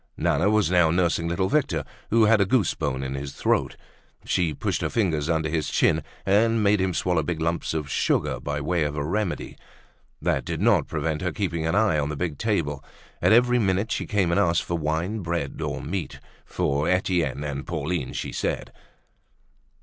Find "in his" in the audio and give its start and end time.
3.03-3.33